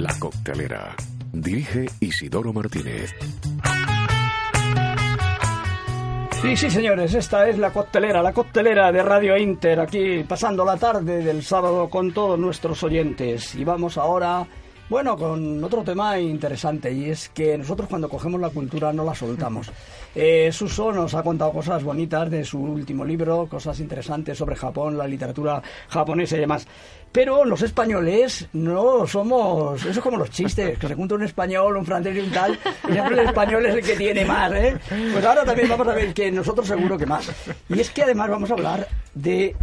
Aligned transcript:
La 0.00 0.18
Coctelera. 0.18 0.96
Dirige 1.30 1.84
Isidoro 2.00 2.54
Martínez. 2.54 3.14
Sí, 6.40 6.56
sí, 6.56 6.70
señores, 6.70 7.12
esta 7.12 7.46
es 7.50 7.58
la 7.58 7.70
coctelera, 7.70 8.22
la 8.22 8.32
coctelera 8.32 8.90
de 8.92 9.02
Radio 9.02 9.36
Inter, 9.36 9.78
aquí 9.78 10.24
pasando 10.26 10.64
la 10.64 10.78
tarde 10.78 11.22
del 11.22 11.42
sábado 11.42 11.90
con 11.90 12.14
todos 12.14 12.38
nuestros 12.38 12.82
oyentes. 12.82 13.54
Y 13.56 13.64
vamos 13.64 13.98
ahora, 13.98 14.46
bueno, 14.90 15.16
con 15.16 15.62
otro 15.62 15.84
tema 15.84 16.18
interesante, 16.18 16.92
y 16.92 17.10
es 17.10 17.28
que 17.28 17.56
nosotros 17.56 17.88
cuando 17.88 18.08
cogemos 18.08 18.40
la 18.40 18.50
cultura 18.50 18.92
no 18.92 19.04
la 19.04 19.14
soltamos. 19.14 19.70
Eh, 20.12 20.50
Suso 20.50 20.90
nos 20.90 21.14
ha 21.14 21.22
contado 21.22 21.52
cosas 21.52 21.84
bonitas 21.84 22.28
de 22.28 22.44
su 22.44 22.58
último 22.58 23.04
libro, 23.04 23.46
cosas 23.48 23.78
interesantes 23.78 24.36
sobre 24.36 24.56
Japón, 24.56 24.98
la 24.98 25.06
literatura 25.06 25.62
japonesa 25.88 26.36
y 26.36 26.40
demás. 26.40 26.66
Pero 27.12 27.44
los 27.44 27.62
españoles 27.62 28.48
no 28.52 29.06
somos. 29.06 29.80
Eso 29.80 29.90
es 29.90 30.00
como 30.00 30.16
los 30.16 30.30
chistes, 30.30 30.76
que 30.80 30.88
se 30.88 30.96
junta 30.96 31.14
un 31.14 31.22
español, 31.22 31.76
un 31.76 31.86
francés 31.86 32.16
y 32.16 32.20
un 32.20 32.30
tal, 32.32 32.58
y 32.88 32.92
siempre 32.92 33.20
el 33.20 33.28
español 33.28 33.66
es 33.66 33.74
el 33.76 33.82
que 33.84 33.94
tiene 33.94 34.24
más, 34.24 34.52
¿eh? 34.52 34.76
Pues 35.12 35.24
ahora 35.24 35.44
también 35.44 35.68
vamos 35.68 35.86
a 35.86 35.94
ver 35.94 36.12
que 36.12 36.32
nosotros 36.32 36.66
seguro 36.66 36.98
que 36.98 37.06
más. 37.06 37.30
Y 37.68 37.78
es 37.78 37.90
que 37.90 38.02
además 38.02 38.30
vamos 38.30 38.50
a 38.50 38.54
hablar 38.54 38.88
de 39.14 39.54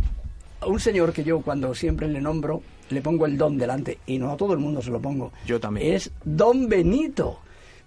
un 0.66 0.80
señor 0.80 1.14
que 1.14 1.24
yo 1.24 1.42
cuando 1.42 1.74
siempre 1.76 2.08
le 2.08 2.22
nombro, 2.22 2.62
le 2.90 3.02
pongo 3.02 3.26
el 3.26 3.38
don 3.38 3.58
delante, 3.58 4.00
y 4.08 4.18
no 4.18 4.32
a 4.32 4.38
todo 4.38 4.54
el 4.54 4.60
mundo 4.60 4.82
se 4.82 4.92
lo 4.92 5.00
pongo. 5.02 5.32
Yo 5.46 5.60
también. 5.60 5.94
Es 5.96 6.12
Don 6.24 6.68
Benito. 6.70 7.40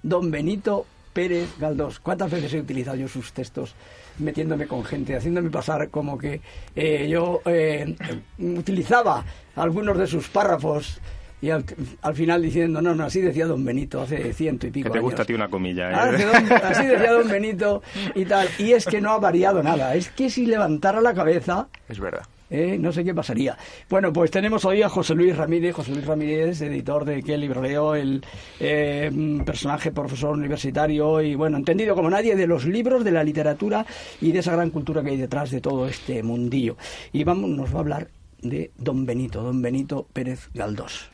Don 0.03 0.31
Benito 0.31 0.87
Pérez 1.13 1.49
Galdós. 1.59 2.01
¿Cuántas 2.01 2.31
veces 2.31 2.53
he 2.55 2.61
utilizado 2.61 2.97
yo 2.97 3.09
sus 3.09 3.33
textos 3.33 3.75
metiéndome 4.19 4.67
con 4.67 4.85
gente, 4.85 5.17
haciéndome 5.17 5.51
pasar 5.51 5.89
como 5.89 6.19
que 6.19 6.41
eh, 6.77 7.09
yo 7.09 7.41
eh, 7.47 7.97
utilizaba 8.39 9.25
algunos 9.57 9.97
de 9.99 10.07
sus 10.07 10.29
párrafos 10.29 11.01
y 11.43 11.49
al, 11.51 11.65
al, 12.03 12.15
final 12.15 12.43
diciendo, 12.43 12.83
no, 12.83 12.95
no, 12.95 13.05
así 13.05 13.21
decía 13.23 13.47
don 13.47 13.65
Benito 13.65 14.03
hace 14.03 14.33
ciento 14.35 14.67
y 14.67 14.71
pico 14.71 14.85
Que 14.89 14.91
te 14.93 14.99
años. 14.99 15.05
gusta 15.11 15.23
a 15.23 15.25
ti 15.25 15.33
una 15.33 15.49
comilla, 15.49 15.91
¿eh? 15.91 15.95
Ah, 15.97 16.11
don- 16.13 16.53
así 16.65 16.85
decía 16.87 17.13
don 17.13 17.29
Benito 17.29 17.83
y 18.15 18.27
tal. 18.27 18.47
Y 18.59 18.73
es 18.73 18.85
que 18.85 19.01
no 19.01 19.13
ha 19.13 19.19
variado 19.19 19.63
nada. 19.63 19.95
Es 19.95 20.11
que 20.11 20.29
si 20.29 20.45
levantara 20.45 21.01
la 21.01 21.15
cabeza, 21.15 21.69
Es 21.89 21.99
verdad. 21.99 22.27
Eh, 22.51 22.77
no 22.79 22.93
sé 22.93 23.05
qué 23.05 23.15
pasaría. 23.15 23.57
Bueno, 23.89 24.13
pues 24.13 24.31
tenemos 24.31 24.65
hoy 24.65 24.83
a 24.83 24.89
José 24.89 25.15
Luis 25.15 25.37
Ramírez. 25.37 25.75
José 25.75 25.93
Luis 25.93 26.07
Ramírez, 26.07 26.61
editor 26.61 27.05
de 27.05 27.23
¿Qué 27.23 27.39
libro 27.39 27.63
leo? 27.63 27.95
El 27.95 28.25
eh, 28.59 29.11
personaje 29.45 29.93
profesor 29.93 30.37
universitario 30.37 31.21
y, 31.21 31.35
bueno, 31.35 31.57
entendido 31.57 31.95
como 31.95 32.11
nadie 32.11 32.35
de 32.35 32.47
los 32.47 32.65
libros, 32.65 33.05
de 33.05 33.13
la 33.13 33.23
literatura 33.23 33.87
y 34.21 34.33
de 34.33 34.41
esa 34.41 34.53
gran 34.53 34.71
cultura 34.71 35.03
que 35.03 35.11
hay 35.11 35.17
detrás 35.17 35.51
de 35.51 35.61
todo 35.61 35.87
este 35.87 36.23
mundillo. 36.23 36.77
Y 37.13 37.25
vamos, 37.25 37.51
nos 37.51 37.73
va 37.73 37.79
a 37.79 37.81
hablar 37.81 38.09
de 38.43 38.73
don 38.77 39.07
Benito, 39.07 39.43
don 39.43 39.63
Benito 39.63 40.07
Pérez 40.13 40.49
Galdós. 40.53 41.11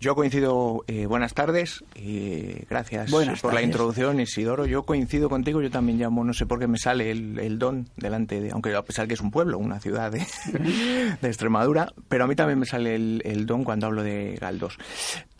Yo 0.00 0.14
coincido, 0.14 0.82
eh, 0.86 1.04
buenas 1.04 1.34
tardes, 1.34 1.84
y 1.94 2.64
gracias 2.70 3.10
Buenas 3.10 3.42
por 3.42 3.52
la 3.52 3.60
introducción, 3.60 4.18
Isidoro. 4.18 4.64
Yo 4.64 4.84
coincido 4.84 5.28
contigo, 5.28 5.60
yo 5.60 5.70
también 5.70 5.98
llamo, 5.98 6.24
no 6.24 6.32
sé 6.32 6.46
por 6.46 6.58
qué 6.58 6.66
me 6.66 6.78
sale 6.78 7.10
el, 7.10 7.38
el 7.38 7.58
don 7.58 7.86
delante 7.96 8.40
de, 8.40 8.50
aunque 8.50 8.74
a 8.74 8.82
pesar 8.82 9.06
que 9.06 9.12
es 9.12 9.20
un 9.20 9.30
pueblo, 9.30 9.58
una 9.58 9.78
ciudad 9.78 10.10
de, 10.10 10.26
de 11.20 11.28
Extremadura, 11.28 11.92
pero 12.08 12.24
a 12.24 12.26
mí 12.26 12.34
también 12.34 12.58
me 12.58 12.64
sale 12.64 12.94
el, 12.94 13.20
el 13.26 13.44
don 13.44 13.62
cuando 13.62 13.88
hablo 13.88 14.02
de 14.02 14.38
Galdós. 14.40 14.78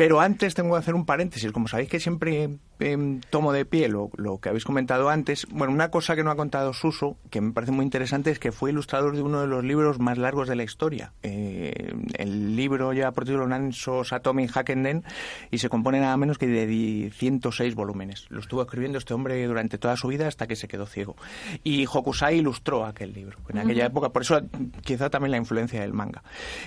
Pero 0.00 0.22
antes 0.22 0.54
tengo 0.54 0.72
que 0.72 0.78
hacer 0.78 0.94
un 0.94 1.04
paréntesis, 1.04 1.52
como 1.52 1.68
sabéis 1.68 1.90
que 1.90 2.00
siempre 2.00 2.48
em, 2.78 3.20
tomo 3.28 3.52
de 3.52 3.66
pie 3.66 3.86
lo, 3.90 4.08
lo 4.16 4.38
que 4.38 4.48
habéis 4.48 4.64
comentado 4.64 5.10
antes, 5.10 5.46
bueno, 5.50 5.74
una 5.74 5.90
cosa 5.90 6.16
que 6.16 6.24
no 6.24 6.30
ha 6.30 6.36
contado 6.36 6.72
Suso, 6.72 7.18
que 7.28 7.42
me 7.42 7.52
parece 7.52 7.70
muy 7.70 7.84
interesante, 7.84 8.30
es 8.30 8.38
que 8.38 8.50
fue 8.50 8.70
ilustrador 8.70 9.14
de 9.14 9.20
uno 9.20 9.42
de 9.42 9.46
los 9.46 9.62
libros 9.62 9.98
más 9.98 10.16
largos 10.16 10.48
de 10.48 10.56
la 10.56 10.62
historia. 10.62 11.12
Eh, 11.22 11.92
el 12.14 12.56
libro 12.56 12.94
lleva 12.94 13.12
por 13.12 13.26
título 13.26 13.46
Nanso 13.46 14.02
Satomi 14.02 14.48
Hackenden 14.48 15.04
y 15.50 15.58
se 15.58 15.68
compone 15.68 16.00
nada 16.00 16.16
menos 16.16 16.38
que 16.38 16.46
de 16.46 16.66
di- 16.66 17.10
106 17.10 17.74
volúmenes. 17.74 18.24
Lo 18.30 18.40
estuvo 18.40 18.62
escribiendo 18.62 18.96
este 18.96 19.12
hombre 19.12 19.46
durante 19.46 19.76
toda 19.76 19.98
su 19.98 20.08
vida 20.08 20.26
hasta 20.28 20.46
que 20.46 20.56
se 20.56 20.66
quedó 20.66 20.86
ciego. 20.86 21.14
Y 21.62 21.84
Hokusai 21.84 22.38
ilustró 22.38 22.86
aquel 22.86 23.12
libro 23.12 23.36
en 23.50 23.58
aquella 23.58 23.84
época, 23.84 24.08
por 24.08 24.22
eso 24.22 24.40
quizá 24.82 25.10
también 25.10 25.32
la 25.32 25.36
influencia 25.36 25.82
del 25.82 25.92
manga. 25.92 26.22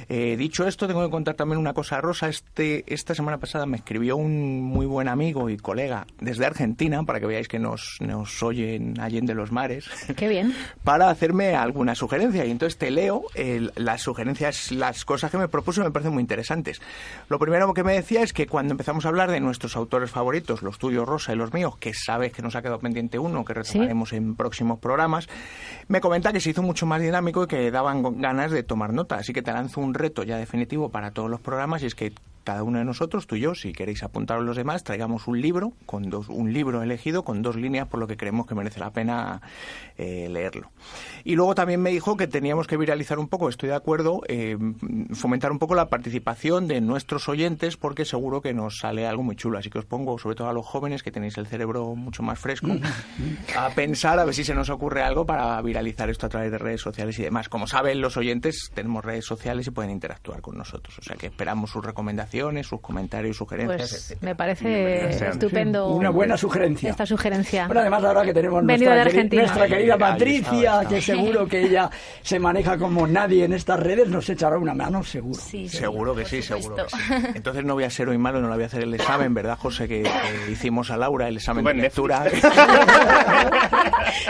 Eh, 0.08 0.38
dicho 0.38 0.68
esto, 0.68 0.86
tengo 0.86 1.04
que 1.04 1.10
contar 1.10 1.34
también 1.34 1.58
una 1.58 1.74
cosa 1.74 2.00
rosa. 2.00 2.30
Este, 2.30 2.84
esta 2.94 3.16
semana 3.16 3.23
pasada 3.38 3.66
me 3.66 3.78
escribió 3.78 4.18
un 4.18 4.62
muy 4.62 4.86
buen 4.86 5.08
amigo 5.08 5.50
y 5.50 5.58
colega 5.58 6.06
desde 6.20 6.46
Argentina, 6.46 7.04
para 7.04 7.20
que 7.20 7.26
veáis 7.26 7.48
que 7.48 7.60
nos, 7.60 7.98
nos 8.00 8.42
oyen 8.44 9.00
allende 9.00 9.34
los 9.34 9.52
mares 9.52 9.86
Qué 10.16 10.28
bien. 10.28 10.54
para 10.84 11.10
hacerme 11.10 11.56
alguna 11.56 11.96
sugerencia. 11.96 12.46
Y 12.46 12.52
entonces 12.52 12.78
te 12.78 12.92
leo 12.92 13.24
el- 13.36 13.72
las 13.76 14.02
sugerencias, 14.02 14.72
las 14.72 15.06
cosas 15.06 15.32
que 15.32 15.38
me 15.38 15.48
propuso 15.48 15.82
y 15.82 15.84
me 15.86 15.92
parecen 15.92 16.14
muy 16.14 16.22
interesantes. 16.22 16.82
Lo 17.30 17.40
primero 17.40 17.74
que 17.74 17.84
me 17.84 17.94
decía 17.94 18.22
es 18.24 18.34
que 18.34 18.48
cuando 18.48 18.74
empezamos 18.74 19.06
a 19.06 19.10
hablar 19.10 19.32
de 19.32 19.40
nuestros 19.40 19.76
autores 19.76 20.12
favoritos, 20.12 20.62
los 20.62 20.78
tuyos, 20.78 21.08
Rosa, 21.08 21.34
y 21.34 21.36
los 21.36 21.54
míos, 21.54 21.78
que 21.78 21.94
sabes 21.94 22.32
que 22.32 22.42
nos 22.42 22.56
ha 22.56 22.62
quedado 22.62 22.80
pendiente 22.80 23.20
uno, 23.20 23.44
que 23.46 23.54
retomaremos 23.54 24.14
en 24.14 24.36
próximos 24.36 24.80
programas, 24.80 25.28
me 25.88 26.02
comenta 26.02 26.32
que 26.34 26.40
se 26.40 26.50
hizo 26.52 26.62
mucho 26.62 26.86
más 26.86 27.02
dinámico 27.02 27.44
y 27.44 27.48
que 27.48 27.72
daban 27.72 28.22
ganas 28.22 28.52
de 28.52 28.64
tomar 28.64 28.94
nota. 28.94 29.16
Así 29.16 29.34
que 29.34 29.42
te 29.42 29.52
lanzo 29.52 29.82
un 29.82 29.94
reto 29.94 30.24
ya 30.24 30.38
definitivo 30.38 30.90
para 30.90 31.12
todos 31.12 31.30
los 31.30 31.40
programas 31.42 31.84
y 31.84 31.86
es 31.88 31.96
que 31.96 32.14
cada 32.44 32.64
uno 32.64 32.80
de 32.80 32.86
nosotros, 32.86 33.28
tú 33.28 33.36
y 33.36 33.42
yo, 33.42 33.56
si 33.56 33.74
queréis 33.74 34.04
apuntaros 34.04 34.44
los 34.44 34.58
demás, 34.58 34.84
traigamos 34.84 35.28
un 35.28 35.42
libro, 35.42 35.74
con 35.86 36.10
dos, 36.10 36.30
un 36.30 36.54
libro 36.54 36.82
elegido 36.82 37.24
con 37.24 37.42
dos 37.42 37.56
líneas 37.56 37.88
por 37.88 38.00
lo 38.00 38.08
que 38.08 38.18
creemos 38.18 38.48
que 38.48 38.56
merece 38.56 38.80
la 38.80 38.92
pena 38.92 39.42
eh, 39.98 40.28
leerlo. 40.30 40.72
Y 41.24 41.36
luego 41.36 41.56
también 41.56 41.82
me 41.82 41.92
dijo 41.92 42.18
que 42.18 42.28
teníamos 42.28 42.68
que 42.68 42.78
viralizar 42.78 43.20
un 43.20 43.28
poco, 43.28 43.50
estoy 43.50 43.70
de 43.70 43.76
acuerdo, 43.76 44.22
eh, 44.28 44.58
fomentar 45.14 45.52
un 45.52 45.60
poco 45.60 45.76
la 45.76 45.90
participación 45.90 46.68
de 46.68 46.82
nuestros 46.82 47.30
oyentes 47.30 47.78
porque 47.78 48.06
seguro 48.06 48.42
que 48.42 48.54
nos 48.54 48.80
sale 48.80 49.08
algo 49.08 49.24
muy 49.24 49.36
chulo. 49.36 49.58
Así 49.58 49.70
que 49.70 49.80
os 49.80 49.86
pongo, 49.86 50.18
sobre 50.18 50.36
todo 50.36 50.50
a 50.50 50.54
los 50.54 50.66
jóvenes 50.66 51.04
que 51.04 51.12
tenéis 51.12 51.38
el 51.38 51.48
cerebro 51.48 51.96
mucho 51.96 52.24
más 52.24 52.40
fresco, 52.40 52.68
a 53.58 53.70
pensar 53.70 54.20
a 54.20 54.26
ver 54.26 54.34
si 54.34 54.44
se 54.44 54.54
nos 54.54 54.70
ocurre 54.70 55.04
algo 55.04 55.26
para 55.26 55.62
viralizar 55.62 56.10
esto 56.10 56.26
a 56.26 56.30
través 56.30 56.52
de 56.52 56.58
redes 56.58 56.82
sociales 56.82 57.18
y 57.20 57.24
demás. 57.24 57.50
Como 57.50 57.68
saben 57.68 58.02
los 58.02 58.18
oyentes, 58.18 58.72
tenemos 58.74 59.06
redes 59.06 59.26
sociales 59.26 59.68
y 59.68 59.72
pueden 59.72 59.92
interactuar 59.92 60.42
con 60.42 60.58
nosotros. 60.58 60.98
O 61.00 61.02
sea 61.02 61.16
que 61.16 61.28
esperamos 61.28 61.72
sus 61.72 61.84
recomendaciones, 61.86 62.33
sus 62.64 62.82
comentarios, 62.82 63.38
sugerencias. 63.38 63.78
Pues 63.80 63.94
etcétera. 63.94 64.32
me 64.32 64.36
parece 64.36 65.28
estupendo. 65.30 65.90
Una 65.90 66.10
buena 66.10 66.36
sugerencia. 66.38 66.90
Esta 66.90 67.06
sugerencia. 67.06 67.68
Bueno, 67.68 67.82
además 67.82 68.04
ahora 68.04 68.24
que 68.24 68.34
tenemos 68.34 68.66
Venido 68.66 68.92
nuestra, 68.92 68.96
de 68.96 69.02
queri- 69.02 69.08
Argentina. 69.16 69.42
nuestra 69.44 69.68
querida 69.68 69.98
Patricia, 69.98 70.82
que 70.90 71.02
seguro 71.02 71.48
que 71.48 71.62
ella 71.64 71.90
se 72.22 72.40
maneja 72.40 72.78
como 72.78 73.06
nadie 73.08 73.46
en 73.46 73.54
estas 73.54 73.80
redes, 73.80 74.08
nos 74.08 74.28
echará 74.30 74.58
una 74.58 74.74
mano, 74.74 75.04
seguro. 75.04 75.40
Sí, 75.40 75.68
sí, 75.70 75.78
Seguro 75.78 76.16
que 76.16 76.26
sí, 76.26 76.42
seguro 76.42 76.76
que 76.76 76.84
sí. 76.90 76.98
Entonces 77.36 77.64
no 77.64 77.74
voy 77.76 77.84
a 77.84 77.90
ser 77.90 78.10
hoy 78.10 78.18
malo, 78.18 78.42
no 78.42 78.48
le 78.50 78.56
voy 78.56 78.64
a 78.64 78.68
hacer 78.68 78.84
el 78.84 78.94
examen, 78.94 79.34
¿verdad, 79.34 79.58
José? 79.58 79.88
Que, 79.88 80.04
que 80.04 80.52
hicimos 80.52 80.90
a 80.92 80.98
Laura 80.98 81.28
el 81.28 81.38
examen 81.38 81.64
de 81.66 81.74
lectura. 81.76 82.24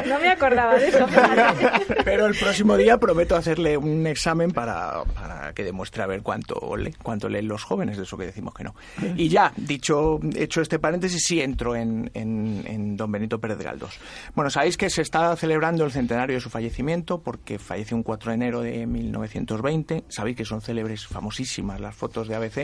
No 0.07 0.19
me 0.19 0.29
acordaba 0.29 0.75
de 0.75 0.87
eso. 0.89 1.05
Pero 2.05 2.25
el 2.25 2.35
próximo 2.35 2.77
día 2.77 2.97
prometo 2.97 3.35
hacerle 3.35 3.77
un 3.77 4.05
examen 4.07 4.51
para, 4.51 5.03
para 5.13 5.53
que 5.53 5.63
demuestre 5.63 6.03
a 6.03 6.07
ver 6.07 6.21
cuánto, 6.21 6.75
lee, 6.77 6.93
cuánto 7.01 7.29
leen 7.29 7.47
los 7.47 7.63
jóvenes, 7.63 7.92
de 7.97 8.03
eso 8.03 8.17
que 8.17 8.25
decimos 8.25 8.53
que 8.53 8.63
no. 8.63 8.75
Y 9.15 9.29
ya, 9.29 9.51
dicho, 9.55 10.19
hecho 10.35 10.61
este 10.61 10.79
paréntesis, 10.79 11.23
sí 11.25 11.41
entro 11.41 11.75
en, 11.75 12.09
en, 12.13 12.95
don 12.97 13.11
Benito 13.11 13.39
Pérez 13.39 13.57
Galdós. 13.57 13.99
Bueno, 14.35 14.49
sabéis 14.49 14.77
que 14.77 14.89
se 14.89 15.01
está 15.01 15.35
celebrando 15.35 15.85
el 15.85 15.91
centenario 15.91 16.35
de 16.35 16.41
su 16.41 16.49
fallecimiento 16.49 17.21
porque 17.21 17.59
falleció 17.59 17.97
un 17.97 18.03
4 18.03 18.31
de 18.31 18.35
enero 18.35 18.61
de 18.61 18.85
1920. 18.85 20.03
Sabéis 20.09 20.37
que 20.37 20.45
son 20.45 20.61
célebres, 20.61 21.07
famosísimas 21.07 21.79
las 21.79 21.95
fotos 21.95 22.27
de 22.27 22.35
ABC, 22.35 22.57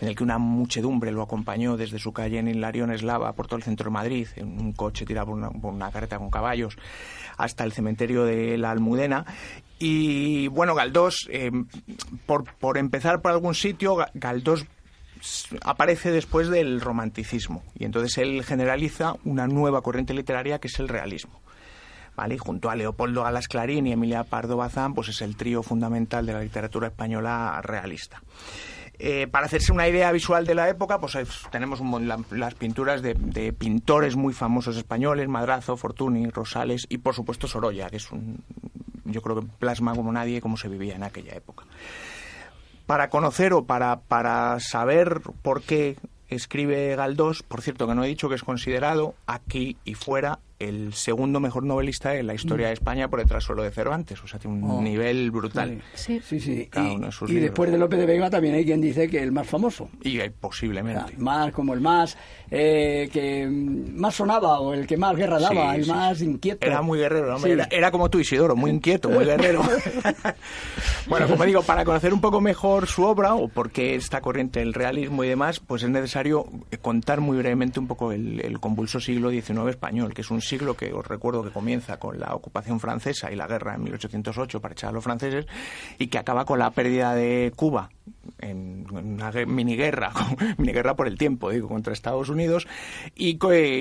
en 0.00 0.08
el 0.08 0.16
que 0.16 0.24
una 0.24 0.38
muchedumbre 0.38 1.12
lo 1.12 1.22
acompañó 1.22 1.76
desde 1.76 1.98
su 1.98 2.12
calle 2.12 2.38
en 2.38 2.48
Hilarión 2.48 2.90
Eslava 2.90 3.32
por 3.32 3.46
todo 3.46 3.58
el 3.58 3.62
centro 3.62 3.84
de 3.84 3.94
Madrid, 3.94 4.28
en 4.36 4.60
un 4.60 4.72
coche 4.72 5.04
tirado 5.04 5.36
por 5.60 5.72
una 5.72 5.90
carreta 5.90 6.18
con 6.18 6.30
caballos, 6.30 6.76
hasta 7.36 7.64
el 7.64 7.72
cementerio 7.72 8.24
de 8.24 8.58
la 8.58 8.70
Almudena. 8.70 9.24
Y 9.78 10.48
bueno, 10.48 10.74
Galdós, 10.74 11.28
eh, 11.30 11.50
por, 12.24 12.44
por 12.54 12.78
empezar 12.78 13.20
por 13.20 13.30
algún 13.32 13.54
sitio, 13.54 13.96
Ga- 13.96 14.10
Galdós 14.14 14.64
aparece 15.64 16.10
después 16.12 16.48
del 16.48 16.80
romanticismo 16.80 17.62
y 17.74 17.84
entonces 17.84 18.16
él 18.18 18.44
generaliza 18.44 19.14
una 19.24 19.46
nueva 19.46 19.80
corriente 19.82 20.14
literaria 20.14 20.58
que 20.58 20.68
es 20.68 20.78
el 20.78 20.88
realismo. 20.88 21.40
¿Vale? 22.14 22.36
Y 22.36 22.38
junto 22.38 22.70
a 22.70 22.76
Leopoldo 22.76 23.24
Galas 23.24 23.46
Clarín 23.46 23.86
y 23.86 23.92
Emilia 23.92 24.24
Pardo 24.24 24.56
Bazán, 24.56 24.94
pues 24.94 25.08
es 25.08 25.20
el 25.20 25.36
trío 25.36 25.62
fundamental 25.62 26.24
de 26.24 26.32
la 26.32 26.40
literatura 26.40 26.86
española 26.88 27.60
realista. 27.62 28.22
Eh, 28.98 29.26
para 29.26 29.44
hacerse 29.44 29.70
una 29.72 29.86
idea 29.86 30.10
visual 30.12 30.46
de 30.46 30.54
la 30.54 30.70
época, 30.70 30.98
pues 30.98 31.18
tenemos 31.50 31.80
un 31.80 32.08
las 32.30 32.54
pinturas 32.54 33.02
de, 33.02 33.12
de 33.12 33.52
pintores 33.52 34.16
muy 34.16 34.32
famosos 34.32 34.78
españoles, 34.78 35.28
Madrazo, 35.28 35.76
Fortuny, 35.76 36.30
Rosales 36.30 36.86
y 36.88 36.96
por 36.98 37.14
supuesto 37.14 37.46
Sorolla, 37.46 37.90
que 37.90 37.96
es 37.98 38.10
un, 38.10 38.42
yo 39.06 39.22
creo 39.22 39.40
que 39.40 39.46
plasma 39.58 39.94
como 39.94 40.12
nadie 40.12 40.40
cómo 40.40 40.56
se 40.56 40.68
vivía 40.68 40.96
en 40.96 41.02
aquella 41.02 41.34
época. 41.34 41.64
Para 42.86 43.10
conocer 43.10 43.52
o 43.52 43.64
para, 43.64 44.00
para 44.00 44.60
saber 44.60 45.20
por 45.42 45.62
qué 45.62 45.96
escribe 46.28 46.94
Galdós, 46.96 47.42
por 47.42 47.62
cierto 47.62 47.86
que 47.86 47.94
no 47.94 48.04
he 48.04 48.08
dicho 48.08 48.28
que 48.28 48.34
es 48.34 48.44
considerado 48.44 49.14
aquí 49.26 49.76
y 49.84 49.94
fuera 49.94 50.38
el 50.58 50.94
segundo 50.94 51.38
mejor 51.40 51.64
novelista 51.64 52.14
en 52.16 52.26
la 52.26 52.34
historia 52.34 52.68
de 52.68 52.72
España 52.72 53.08
por 53.08 53.20
detrás 53.20 53.44
solo 53.44 53.62
de 53.62 53.70
Cervantes. 53.70 54.22
O 54.24 54.26
sea, 54.26 54.38
tiene 54.38 54.56
un 54.56 54.70
Oh. 54.70 54.80
nivel 54.82 55.30
brutal. 55.30 55.82
Sí. 55.94 56.20
Sí, 56.24 56.40
sí. 56.40 56.66
Cada 56.70 56.92
uno 56.94 57.06
de 57.06 57.12
sus 57.12 57.30
y 57.30 57.34
después 57.34 57.70
de 57.70 57.78
Lope 57.78 57.96
de 57.96 58.06
Vega 58.06 58.30
también 58.30 58.54
hay 58.54 58.64
quien 58.64 58.80
dice 58.80 59.08
que 59.08 59.22
el 59.22 59.32
más 59.32 59.46
famoso. 59.46 59.88
Y 60.02 60.18
eh, 60.20 60.32
O 60.36 60.40
posiblemente. 60.40 61.10
sea, 61.12 61.18
más 61.18 61.52
como 61.52 61.74
el 61.74 61.80
más 61.80 62.16
eh, 62.50 63.08
que 63.12 63.46
mm, 63.46 63.98
más 64.00 64.14
sonaba 64.14 64.60
o 64.60 64.72
el 64.72 64.86
que 64.86 64.96
más 64.96 65.14
guerra 65.16 65.38
daba, 65.38 65.72
Sí, 65.72 65.78
el 65.78 65.84
sí, 65.84 65.90
más 65.90 66.18
sí. 66.18 66.24
inquieto. 66.24 66.66
Era 66.66 66.80
muy 66.82 66.98
guerrero, 67.00 67.32
¿no? 67.32 67.38
Sí. 67.38 67.50
era, 67.50 67.68
era 67.70 67.90
como 67.90 68.08
tú, 68.08 68.18
Isidoro, 68.18 68.56
muy 68.56 68.70
inquieto, 68.70 69.08
muy 69.10 69.24
guerrero. 69.24 69.62
bueno, 71.08 71.26
como 71.28 71.44
digo, 71.44 71.62
para 71.62 71.84
conocer 71.84 72.12
un 72.12 72.20
poco 72.20 72.40
mejor 72.40 72.86
su 72.86 73.04
obra 73.04 73.34
o 73.34 73.48
por 73.48 73.70
qué 73.70 73.94
esta 73.94 74.20
corriente 74.20 74.60
del 74.60 74.74
realismo 74.74 75.24
y 75.24 75.28
demás, 75.28 75.60
pues 75.60 75.82
es 75.82 75.90
necesario 75.90 76.46
contar 76.82 77.20
muy 77.20 77.36
brevemente 77.38 77.78
un 77.80 77.86
poco 77.86 78.12
el, 78.12 78.40
el 78.40 78.58
convulso 78.60 79.00
siglo 79.00 79.30
XIX 79.30 79.68
español, 79.68 80.14
que 80.14 80.22
es 80.22 80.30
un 80.30 80.40
siglo 80.46 80.74
que 80.76 80.92
os 80.94 81.06
recuerdo 81.06 81.42
que 81.44 81.50
comienza 81.50 81.98
con 81.98 82.18
la 82.18 82.34
ocupación 82.34 82.80
francesa 82.80 83.30
y 83.30 83.36
la 83.36 83.46
guerra 83.46 83.74
en 83.74 83.82
1808 83.82 84.60
para 84.60 84.72
echar 84.72 84.90
a 84.90 84.92
los 84.92 85.04
franceses 85.04 85.46
y 85.98 86.06
que 86.06 86.18
acaba 86.18 86.44
con 86.46 86.58
la 86.58 86.70
pérdida 86.70 87.14
de 87.14 87.52
Cuba 87.54 87.90
en 88.38 88.86
una 88.90 89.32
gue- 89.32 89.46
miniguerra, 89.46 90.12
miniguerra 90.58 90.94
por 90.94 91.06
el 91.08 91.18
tiempo, 91.18 91.50
digo, 91.50 91.68
contra 91.68 91.92
Estados 91.92 92.28
Unidos. 92.28 92.66
Y, 93.14 93.38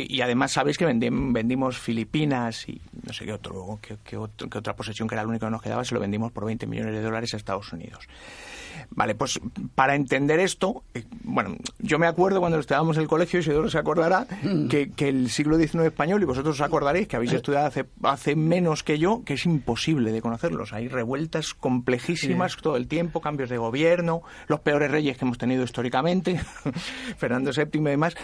y 0.09 0.21
además 0.21 0.51
sabéis 0.51 0.77
que 0.77 0.87
vendi- 0.87 1.09
vendimos 1.33 1.77
Filipinas 1.77 2.67
y 2.67 2.81
no 3.05 3.13
sé 3.13 3.25
qué 3.25 3.33
otro, 3.33 3.79
qué, 3.81 3.97
qué 4.03 4.17
otro- 4.17 4.49
qué 4.49 4.57
otra 4.57 4.75
posesión 4.75 5.07
que 5.07 5.15
era 5.15 5.23
lo 5.23 5.29
único 5.29 5.45
que 5.45 5.51
nos 5.51 5.61
quedaba, 5.61 5.83
se 5.85 5.93
lo 5.93 6.01
vendimos 6.01 6.31
por 6.31 6.45
20 6.45 6.65
millones 6.67 6.93
de 6.93 7.01
dólares 7.01 7.33
a 7.33 7.37
Estados 7.37 7.71
Unidos. 7.71 8.07
Vale, 8.89 9.15
pues 9.15 9.39
para 9.73 9.95
entender 9.95 10.39
esto, 10.39 10.83
eh, 10.93 11.03
bueno, 11.23 11.55
yo 11.79 11.97
me 11.97 12.07
acuerdo 12.07 12.39
cuando 12.41 12.59
estábamos 12.59 12.97
en 12.97 13.03
el 13.03 13.07
colegio, 13.07 13.39
Isidoro 13.39 13.69
se 13.69 13.77
acordará, 13.77 14.27
que, 14.69 14.91
que 14.91 15.07
el 15.07 15.29
siglo 15.29 15.57
XIX 15.57 15.85
español, 15.85 16.21
y 16.21 16.25
vosotros 16.25 16.54
os 16.55 16.61
acordaréis 16.61 17.07
que 17.07 17.17
habéis 17.17 17.33
estudiado 17.33 17.67
hace, 17.67 17.85
hace 18.03 18.35
menos 18.35 18.83
que 18.83 18.97
yo, 18.97 19.23
que 19.25 19.33
es 19.35 19.45
imposible 19.45 20.11
de 20.11 20.21
conocerlos. 20.21 20.71
Hay 20.71 20.87
revueltas 20.87 21.53
complejísimas 21.53 22.55
todo 22.57 22.77
el 22.77 22.87
tiempo, 22.87 23.19
cambios 23.19 23.49
de 23.49 23.57
gobierno, 23.57 24.23
los 24.47 24.61
peores 24.61 24.89
reyes 24.89 25.17
que 25.17 25.25
hemos 25.25 25.37
tenido 25.37 25.63
históricamente, 25.63 26.39
Fernando 27.17 27.51
VII 27.51 27.67
y 27.73 27.83
demás. 27.83 28.15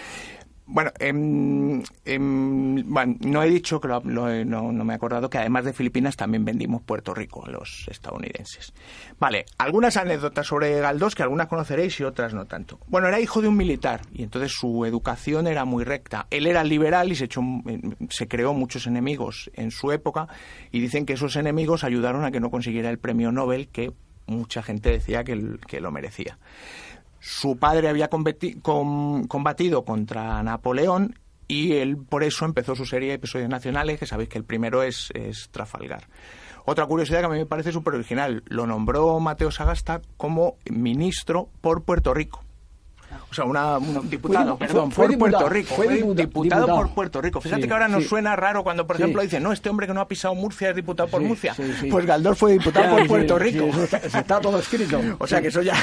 Bueno, 0.73 0.91
em, 0.99 1.83
em, 2.05 2.83
bueno, 2.89 3.17
no 3.19 3.43
he 3.43 3.49
dicho 3.49 3.81
que 3.81 3.89
lo- 3.89 4.01
lo 4.05 4.45
no, 4.45 4.71
me 4.71 4.93
he 4.93 4.95
acordado 4.95 5.29
que 5.29 5.37
además 5.37 5.65
de 5.65 5.73
Filipinas 5.73 6.15
también 6.15 6.45
vendimos 6.45 6.81
Puerto 6.81 7.13
Rico 7.13 7.45
a 7.45 7.49
los 7.49 7.87
estadounidenses. 7.89 8.71
Vale, 9.19 9.45
algunas 9.57 9.97
anécdotas 9.97 10.47
sobre 10.47 10.79
Galdós 10.79 11.13
que 11.13 11.23
algunas 11.23 11.47
conoceréis 11.47 11.99
y 11.99 12.03
otras 12.05 12.33
no 12.33 12.45
tanto. 12.45 12.79
Bueno, 12.87 13.09
era 13.09 13.19
hijo 13.19 13.41
de 13.41 13.49
un 13.49 13.57
militar 13.57 13.99
y 14.13 14.23
entonces 14.23 14.53
su 14.53 14.85
educación 14.85 15.45
era 15.47 15.65
muy 15.65 15.83
recta. 15.83 16.27
Él 16.31 16.47
era 16.47 16.63
liberal 16.63 17.11
y 17.11 17.15
se, 17.15 17.25
echó, 17.25 17.41
se 18.09 18.29
creó 18.29 18.53
muchos 18.53 18.87
enemigos 18.87 19.51
en 19.55 19.71
su 19.71 19.91
época 19.91 20.29
y 20.71 20.79
dicen 20.79 21.05
que 21.05 21.13
esos 21.13 21.35
enemigos 21.35 21.83
ayudaron 21.83 22.23
a 22.23 22.31
que 22.31 22.39
no 22.39 22.49
consiguiera 22.49 22.89
el 22.89 22.97
premio 22.97 23.33
Nobel 23.33 23.67
que 23.67 23.91
mucha 24.27 24.63
gente 24.63 24.89
decía 24.91 25.25
que, 25.25 25.57
que 25.67 25.81
lo 25.81 25.91
merecía. 25.91 26.37
Su 27.21 27.57
padre 27.57 27.87
había 27.87 28.09
combatido 28.09 29.85
contra 29.85 30.41
Napoleón 30.41 31.19
y 31.47 31.73
él 31.73 31.97
por 31.97 32.23
eso 32.23 32.45
empezó 32.45 32.75
su 32.75 32.85
serie 32.85 33.09
de 33.09 33.15
episodios 33.15 33.47
nacionales, 33.47 33.99
que 33.99 34.07
sabéis 34.07 34.27
que 34.29 34.39
el 34.39 34.43
primero 34.43 34.81
es, 34.81 35.11
es 35.13 35.49
Trafalgar. 35.51 36.07
Otra 36.65 36.87
curiosidad 36.87 37.19
que 37.19 37.25
a 37.27 37.29
mí 37.29 37.37
me 37.37 37.45
parece 37.45 37.71
súper 37.71 37.93
original, 37.93 38.43
lo 38.47 38.65
nombró 38.65 39.19
Mateo 39.19 39.51
Sagasta 39.51 40.01
como 40.17 40.57
ministro 40.69 41.49
por 41.61 41.83
Puerto 41.83 42.13
Rico. 42.13 42.43
O 43.31 43.33
sea, 43.33 43.45
una, 43.45 43.77
un 43.77 44.09
diputado, 44.09 44.57
fue- 44.57 44.67
perdón, 44.67 44.91
fue 44.91 45.07
por 45.07 45.17
Puerto 45.19 45.47
Rico. 45.49 45.73
fue 45.73 45.85
Fue 45.85 45.95
diputa- 45.95 46.21
diputado, 46.21 46.61
diputado. 46.63 46.77
por 46.81 46.93
Puerto 46.93 47.21
Rico. 47.21 47.39
Fíjate 47.39 47.61
Sí, 47.61 47.67
que 47.69 47.73
ahora 47.73 47.87
nos 47.87 48.03
sí. 48.03 48.09
suena 48.09 48.35
raro 48.35 48.61
cuando, 48.63 48.85
por 48.85 48.97
Sí. 48.97 49.03
ejemplo, 49.03 49.21
dicen, 49.21 49.41
no, 49.41 49.53
este 49.53 49.69
hombre 49.69 49.87
que 49.87 49.93
no 49.93 50.01
ha 50.01 50.07
pisado 50.09 50.35
Murcia 50.35 50.69
es 50.71 50.75
diputado 50.75 51.07
por 51.09 51.21
Murcia. 51.21 51.55
Pues 51.89 52.05
Galdós 52.05 52.37
fue 52.37 52.51
diputado 52.53 52.97
por 52.97 53.07
Puerto 53.07 53.39
Rico. 53.39 53.65
está, 53.91 54.41
todo 54.41 54.59
escrito. 54.59 54.99
O 55.19 55.27
sea 55.27 55.41
que 55.41 55.47
eso 55.47 55.61
ya, 55.61 55.75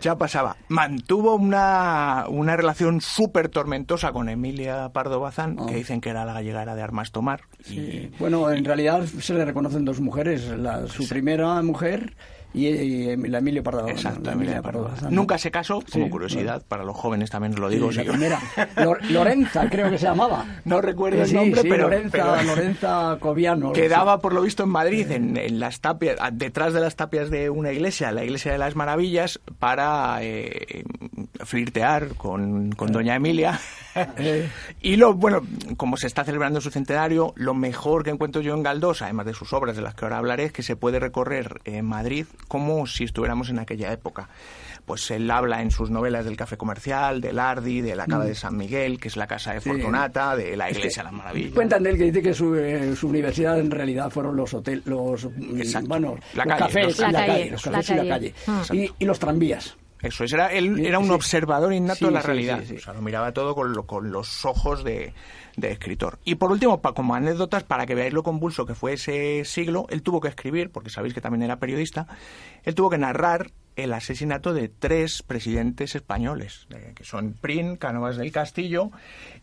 ya 0.00 0.16
pasaba. 0.16 0.56
Mantuvo 0.68 1.34
una, 1.34 2.26
una 2.28 2.56
relación 2.56 3.00
súper 3.00 3.48
tormentosa 3.48 4.12
con 4.12 4.28
Emilia 4.28 4.90
Pardo 4.92 5.18
Bazán, 5.18 5.56
Oh. 5.58 5.66
que 5.66 5.74
dicen 5.74 6.00
que 6.00 6.10
era 6.10 6.24
la 6.24 6.32
gallegara 6.32 6.74
de 6.76 6.82
Armas 6.82 7.10
Tomar. 7.10 7.40
Y, 7.68 8.06
Bueno, 8.20 8.52
en 8.52 8.64
realidad 8.64 9.04
se 9.04 9.34
le 9.34 9.44
reconocen 9.44 9.84
dos 9.84 10.00
mujeres, 10.00 10.46
la- 10.56 10.86
su 10.86 11.08
primera 11.08 11.60
mujer 11.62 12.14
y, 12.54 12.66
y 12.68 13.16
la 13.16 13.38
Emilio 13.38 13.62
Pardo. 13.62 13.88
Exacto, 13.88 14.20
la 14.24 14.32
Emilia 14.32 14.62
Pardo. 14.62 14.90
Nunca 15.10 15.36
se 15.38 15.50
casó, 15.50 15.82
como 15.92 16.04
Sí, 16.06 16.10
curiosidad, 16.10 16.62
para 16.66 16.84
los 16.84 16.96
jóvenes 16.96 17.28
también 17.30 17.54
lo 17.60 17.68
Sí, 17.68 17.74
digo. 17.74 17.90
la 17.90 18.02
sí. 18.02 18.08
primera. 18.08 18.40
Lor- 18.76 19.02
Lorenza, 19.10 19.68
creo 19.68 19.90
que 19.90 19.98
se 19.98 20.06
llamaba. 20.06 20.44
No 20.64 20.80
recuerdo 20.80 21.22
el 21.22 21.32
nombre, 21.34 21.60
pero, 21.62 21.84
Lorenza, 21.88 22.10
pero 22.12 22.42
Lorenza 22.42 23.16
Coviano. 23.20 23.72
quedaba 23.72 24.20
por 24.20 24.32
lo 24.32 24.40
visto 24.42 24.62
en 24.62 24.70
Madrid, 24.70 25.10
en, 25.10 25.36
en 25.36 25.58
las 25.60 25.80
tapias, 25.80 26.16
detrás 26.32 26.72
de 26.72 26.80
las 26.80 26.96
tapias 26.96 27.28
de 27.30 27.50
una 27.50 27.70
iglesia, 27.72 28.12
la 28.12 28.24
iglesia 28.24 28.52
de 28.52 28.58
las 28.58 28.76
Maravillas, 28.76 29.40
para 29.58 30.18
eh, 30.22 30.84
flirtear 31.44 32.14
con, 32.16 32.72
con 32.72 32.92
doña 32.92 33.14
Emilia. 33.16 33.60
Eh. 34.16 34.48
y 34.80 34.96
lo 34.96 35.14
bueno, 35.14 35.42
como 35.76 35.96
se 35.96 36.06
está 36.06 36.24
celebrando 36.24 36.60
su 36.60 36.70
centenario, 36.70 37.32
lo 37.36 37.54
mejor 37.54 38.04
que 38.04 38.10
encuentro 38.10 38.40
yo 38.42 38.54
en 38.54 38.62
Galdós, 38.62 39.02
además 39.02 39.26
de 39.26 39.34
sus 39.34 39.52
obras 39.52 39.76
de 39.76 39.82
las 39.82 39.94
que 39.94 40.04
ahora 40.04 40.18
hablaré, 40.18 40.44
es 40.44 40.52
que 40.52 40.62
se 40.62 40.76
puede 40.76 40.98
recorrer 40.98 41.60
en 41.64 41.84
Madrid 41.84 42.26
como 42.48 42.86
si 42.86 43.04
estuviéramos 43.04 43.50
en 43.50 43.58
aquella 43.58 43.92
época. 43.92 44.28
Pues 44.84 45.10
él 45.10 45.30
habla 45.30 45.62
en 45.62 45.70
sus 45.70 45.88
novelas 45.90 46.26
del 46.26 46.36
café 46.36 46.58
comercial, 46.58 47.22
del 47.22 47.38
Ardi, 47.38 47.80
de 47.80 47.96
la 47.96 48.06
cava 48.06 48.26
de 48.26 48.34
San 48.34 48.54
Miguel, 48.56 49.00
que 49.00 49.08
es 49.08 49.16
la 49.16 49.26
casa 49.26 49.52
de 49.54 49.60
Mm. 49.60 49.62
Fortunata, 49.62 50.36
de 50.36 50.56
la 50.58 50.70
iglesia 50.70 51.02
de 51.02 51.04
las 51.04 51.12
Maravillas. 51.14 51.52
Cuentan 51.54 51.82
de 51.82 51.90
él 51.90 51.96
que 51.96 52.04
dice 52.04 52.20
que 52.22 52.34
su, 52.34 52.54
eh, 52.54 52.94
su 52.94 53.08
universidad 53.08 53.58
en 53.58 53.70
realidad 53.70 54.10
fueron 54.10 54.36
los 54.36 54.52
hoteles, 54.52 54.84
los, 54.84 55.24
mm, 55.24 55.56
Exacto. 55.58 55.88
bueno, 55.88 56.16
La 56.34 56.44
los 56.44 56.52
calle, 56.54 56.58
cafés, 56.66 56.84
los- 56.86 56.98
La 56.98 57.12
la 57.12 57.18
calle, 57.20 57.32
calle, 57.32 57.50
los 57.50 57.66
la 57.66 57.72
cafés 57.72 57.90
y 57.90 57.94
la 57.94 58.08
calle. 58.08 58.34
calle. 58.44 58.84
Y, 58.84 58.90
y 58.98 59.04
los 59.06 59.18
tranvías. 59.18 59.76
Eso 60.04 60.24
es, 60.24 60.32
era, 60.32 60.52
él 60.52 60.78
era 60.84 60.98
un 60.98 61.06
sí. 61.06 61.12
observador 61.12 61.72
innato 61.72 61.98
Sí, 61.98 62.04
de 62.06 62.10
la 62.10 62.20
sí, 62.20 62.26
realidad. 62.26 62.60
O 62.76 62.78
sea, 62.78 62.92
lo 62.94 63.02
miraba 63.02 63.32
todo 63.32 63.54
con, 63.54 63.72
lo- 63.72 63.86
con 63.86 64.10
los 64.12 64.44
ojos 64.44 64.84
de, 64.84 65.12
de 65.56 65.70
escritor. 65.72 66.18
Y 66.24 66.34
por 66.36 66.50
último, 66.52 66.80
pa- 66.80 66.92
como 66.92 67.14
anécdotas, 67.14 67.62
para 67.64 67.86
que 67.86 67.94
veáis 67.94 68.12
lo 68.12 68.22
convulso 68.22 68.66
que 68.66 68.74
fue 68.74 68.92
ese 68.94 69.44
siglo, 69.44 69.86
él 69.90 70.02
tuvo 70.02 70.20
que 70.20 70.28
escribir, 70.28 70.70
porque 70.70 70.90
sabéis 70.90 71.14
que 71.14 71.20
también 71.20 71.42
era 71.42 71.58
periodista, 71.58 72.06
él 72.64 72.74
tuvo 72.74 72.90
que 72.90 72.98
narrar 72.98 73.50
el 73.76 73.92
asesinato 73.92 74.54
de 74.54 74.68
tres 74.68 75.22
presidentes 75.22 75.94
españoles, 75.94 76.66
eh, 76.70 76.92
que 76.94 77.04
son 77.04 77.34
Prin, 77.34 77.76
Cánovas 77.76 78.16
del 78.16 78.32
Castillo 78.32 78.90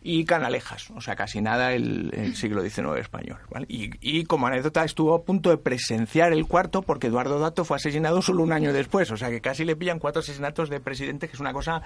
y 0.02 0.24
Canalejas. 0.24 0.90
O 0.90 1.00
sea, 1.00 1.16
casi 1.16 1.40
nada 1.40 1.72
el, 1.72 2.34
siglo 2.34 2.62
XIX 2.62 2.98
español. 2.98 3.38
y 3.68 4.24
como 4.24 4.46
anécdota 4.46 4.84
estuvo 4.84 5.14
a 5.14 5.24
punto 5.24 5.50
de 5.50 5.58
presenciar 5.58 6.32
el 6.32 6.46
cuarto 6.46 6.82
porque 6.82 7.08
Eduardo 7.08 7.38
Dato 7.38 7.64
fue 7.64 7.76
asesinado 7.76 8.22
solo 8.22 8.42
un 8.42 8.52
año 8.52 8.72
después. 8.72 9.10
O 9.10 9.16
sea, 9.16 9.30
que 9.30 9.40
casi 9.40 9.64
le 9.64 9.76
pillan 9.76 9.98
cuatro 9.98 10.20
asesinatos 10.20 10.70
de 10.70 10.80
presidentes, 10.80 11.30
que 11.30 11.36
es 11.36 11.40
una 11.40 11.52
cosa 11.52 11.82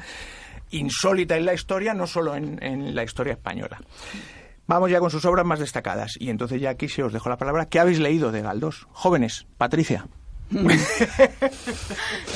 insólita 0.70 1.36
en 1.36 1.46
la 1.46 1.54
historia, 1.54 1.94
no 1.94 2.06
solo 2.06 2.36
en, 2.36 2.62
en 2.62 2.94
la 2.94 3.02
historia 3.02 3.32
española. 3.32 3.80
Vamos 4.66 4.90
ya 4.90 4.98
con 4.98 5.10
sus 5.10 5.24
obras 5.24 5.46
más 5.46 5.60
destacadas. 5.60 6.16
Y 6.18 6.30
entonces 6.30 6.60
ya 6.60 6.70
aquí 6.70 6.88
se 6.88 7.02
os 7.02 7.12
dejo 7.12 7.28
la 7.28 7.36
palabra. 7.36 7.66
¿Qué 7.66 7.78
habéis 7.78 8.00
leído 8.00 8.32
de 8.32 8.42
Galdós? 8.42 8.86
Jóvenes, 8.92 9.46
Patricia. 9.58 10.06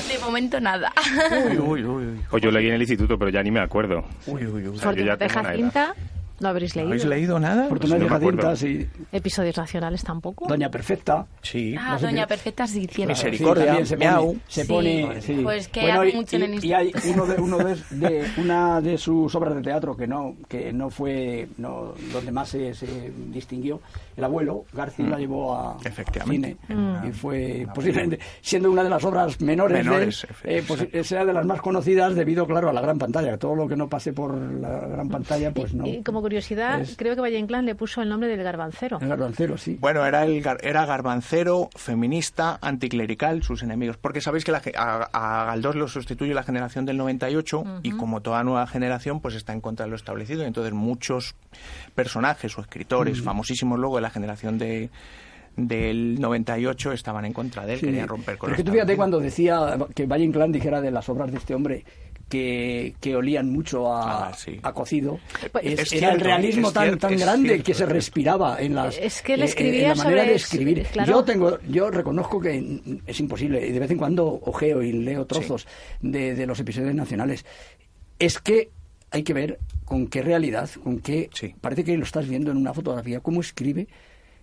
De 0.08 0.18
momento 0.20 0.60
nada. 0.60 0.92
Uy, 1.30 1.58
uy, 1.58 1.84
uy, 1.84 2.06
uy. 2.06 2.20
Pues 2.30 2.42
yo 2.42 2.50
leí 2.50 2.68
en 2.68 2.74
el 2.74 2.82
instituto, 2.82 3.18
pero 3.18 3.30
ya 3.30 3.42
ni 3.42 3.50
me 3.50 3.60
acuerdo. 3.60 4.04
Uy, 4.26 4.46
uy, 4.46 4.66
uy. 4.66 4.76
O 4.76 4.78
sea, 4.78 4.92
yo 4.92 5.04
ya 5.04 5.16
Fortuna 5.16 5.16
de 5.16 5.28
tengo 5.28 5.40
una 5.40 5.54
edad. 5.54 5.94
¿Lo 6.40 6.48
habréis 6.48 6.74
leído? 6.74 6.88
¿Habéis 6.88 7.04
leído 7.04 7.38
nada? 7.38 7.68
Fortuna 7.68 7.94
no 7.98 8.00
de 8.08 8.14
acuerdo. 8.14 8.42
Jacinta, 8.42 8.56
sí. 8.56 8.88
Episodios 9.12 9.56
nacionales 9.56 10.02
tampoco. 10.02 10.46
Doña 10.48 10.70
Perfecta. 10.70 11.26
Sí. 11.42 11.74
Ah, 11.78 11.92
No 11.92 11.98
sé 11.98 12.06
Doña 12.06 12.26
Perfecta 12.26 12.66
sí 12.66 12.80
hicieron. 12.82 13.08
Misericordia. 13.12 13.74
Misericordia, 13.74 13.86
se 13.86 13.96
pone, 13.96 14.38
se 14.48 14.62
Sí, 14.62 14.68
pone 14.68 15.22
sí. 15.22 15.40
pues 15.42 15.68
que 15.68 15.80
Bueno, 15.82 16.00
hace 16.00 16.10
y, 16.10 16.14
mucho 16.16 16.36
en 16.36 16.42
el 16.42 16.64
y- 16.64 16.68
y 16.68 16.72
hay 16.72 16.92
uno 17.12 17.26
de, 17.26 17.40
uno 17.40 17.58
de, 17.58 17.76
de- 17.90 18.26
una 18.38 18.80
de 18.80 18.98
sus 18.98 19.34
obras 19.34 19.54
de 19.54 19.62
teatro 19.62 19.96
que 19.96 20.06
no 20.06 20.34
que 20.48 20.72
no 20.72 20.90
fue 20.90 21.48
no, 21.58 21.94
donde 22.12 22.32
más 22.32 22.48
se, 22.48 22.74
se 22.74 23.10
distinguió 23.28 23.80
el 24.16 24.24
abuelo 24.24 24.64
García 24.72 25.06
la 25.06 25.18
llevó 25.18 25.54
a 25.54 25.74
Mm. 25.74 25.86
Efectivamente. 25.86 26.56
cine 26.66 27.08
y 27.08 27.12
fue 27.12 27.66
posiblemente 27.74 28.18
siendo 28.40 28.70
una 28.70 28.82
de 28.82 28.90
las 28.90 29.04
obras 29.04 29.40
menores, 29.40 29.78
de 29.78 29.84
Menores, 29.84 30.26
eh, 30.44 30.62
pues, 30.66 30.80
exacto. 30.82 31.04
sea 31.04 31.24
de 31.24 31.32
las 31.32 31.46
más 31.46 31.60
conocidas 31.60 32.14
debido 32.14 32.46
claro 32.46 32.68
a 32.70 32.72
la 32.72 32.80
gran 32.80 32.98
pantalla 32.98 33.36
todo 33.38 33.54
lo 33.54 33.68
que 33.68 33.76
no 33.76 33.88
pase 33.88 34.12
por 34.12 34.34
la 34.36 34.80
gran 34.86 35.08
pantalla 35.08 35.52
pues 35.52 35.74
no 35.74 35.86
Y 35.86 36.02
como 36.02 36.22
curiosidad, 36.30 36.80
Es- 36.80 36.96
creo 36.96 37.14
que 37.14 37.20
Valle 37.20 37.38
Inclán 37.38 37.66
le 37.66 37.74
puso 37.74 38.00
el 38.02 38.08
nombre 38.08 38.28
del 38.28 38.42
garbancero. 38.42 38.98
el 39.00 39.08
garbancero 39.08 39.58
sí 39.58 39.76
Bueno, 39.80 40.04
era, 40.06 40.24
el, 40.24 40.42
gar- 40.42 40.58
era 40.62 40.86
garbancero, 40.86 41.68
feminista, 41.76 42.58
anticlerical, 42.62 43.42
sus 43.42 43.62
enemigos. 43.62 43.96
Porque 43.96 44.20
sabéis 44.20 44.44
que 44.44 44.52
la 44.52 44.60
ge- 44.60 44.72
a, 44.76 45.08
a 45.12 45.44
Galdós 45.46 45.74
lo 45.76 45.88
sustituye 45.88 46.32
la 46.34 46.42
generación 46.42 46.86
del 46.86 46.96
98 46.96 47.64
y 47.82 47.90
como 47.92 48.20
toda 48.22 48.42
nueva 48.44 48.66
generación 48.66 49.20
pues 49.20 49.34
está 49.34 49.52
en 49.52 49.60
contra 49.60 49.84
de 49.86 49.90
lo 49.90 49.96
establecido. 49.96 50.42
Y 50.44 50.46
entonces 50.46 50.72
muchos 50.72 51.34
personajes 51.94 52.56
o 52.56 52.60
escritores 52.60 53.20
famosísimos 53.22 53.78
luego 53.78 53.96
de 53.96 54.02
la 54.02 54.10
generación 54.10 54.58
de, 54.58 54.90
del 55.68 56.20
98 56.20 56.92
estaban 56.92 57.24
en 57.24 57.32
contra 57.32 57.66
de 57.66 57.74
él, 57.74 57.80
Sí. 57.80 57.86
querían 57.86 58.08
romper 58.08 58.36
con 58.38 58.48
Pero 58.48 58.52
es 58.52 58.56
que 58.56 58.62
esta 58.62 58.70
tú 58.70 58.74
fíjate 58.74 58.96
cuando 58.96 59.20
decía 59.20 59.78
que 59.94 60.06
Valle 60.06 60.24
Inclán 60.24 60.52
dijera 60.52 60.80
de 60.80 60.90
las 60.90 61.08
obras 61.08 61.30
de 61.30 61.38
este 61.38 61.54
hombre 61.54 61.84
que, 62.28 62.94
que 63.00 63.16
olían 63.16 63.50
mucho 63.50 63.92
a, 63.92 64.28
Ah, 64.28 64.34
sí. 64.34 64.60
a 64.62 64.72
cocido. 64.72 65.18
Pues- 65.50 65.64
Es- 65.64 65.80
Es 65.80 65.92
era 65.94 66.08
el 66.08 66.14
cierto, 66.20 66.24
realismo 66.24 66.68
es 66.68 66.74
tan, 66.74 66.82
cierto, 66.84 67.08
tan 67.08 67.16
grande 67.18 67.48
cierto, 67.48 67.64
que 67.64 67.66
se 67.66 67.72
es 67.72 67.76
cierto. 67.78 67.94
respiraba 67.94 68.60
en 68.60 68.74
las 68.76 68.98
Es 68.98 69.20
que 69.22 69.34
él 69.34 69.42
eh, 69.42 69.44
escribía 69.46 69.82
en 69.92 69.98
la 69.98 70.04
manera 70.04 70.20
sobre- 70.22 70.30
de 70.30 70.36
escribir. 70.36 70.86
claro. 70.92 71.12
Yo 71.12 71.24
tengo, 71.24 71.58
yo 71.68 71.90
reconozco 71.90 72.40
que 72.40 72.80
es 73.06 73.18
imposible 73.20 73.66
y 73.66 73.72
de 73.72 73.78
vez 73.80 73.90
en 73.90 73.98
cuando 73.98 74.26
ojeo 74.44 74.80
y 74.82 74.92
leo 74.92 75.26
trozos 75.26 75.66
de, 76.02 76.36
de 76.36 76.46
los 76.46 76.60
episodios 76.60 76.94
nacionales. 76.94 77.44
Es 78.20 78.38
que 78.38 78.70
hay 79.10 79.24
que 79.24 79.32
ver 79.34 79.58
con 79.84 80.06
qué 80.06 80.22
realidad, 80.22 80.70
con 80.84 81.00
qué 81.00 81.28
Sí. 81.34 81.52
parece 81.60 81.82
que 81.82 81.96
lo 81.96 82.04
estás 82.04 82.28
viendo 82.28 82.52
en 82.52 82.58
una 82.58 82.72
fotografía, 82.72 83.18
cómo 83.18 83.40
escribe 83.40 83.88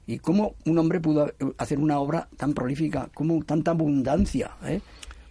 y 0.07 0.19
cómo 0.19 0.55
un 0.65 0.77
hombre 0.79 0.99
pudo 0.99 1.31
hacer 1.57 1.77
una 1.79 1.99
obra 1.99 2.27
tan 2.37 2.53
prolífica, 2.53 3.09
cómo 3.13 3.43
tanta 3.43 3.71
abundancia. 3.71 4.51
¿eh? 4.65 4.81